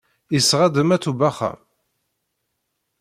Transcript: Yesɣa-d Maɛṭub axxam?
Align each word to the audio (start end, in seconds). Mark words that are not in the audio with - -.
Yesɣa-d 0.33 0.75
Maɛṭub 0.83 1.19
axxam? 1.29 1.59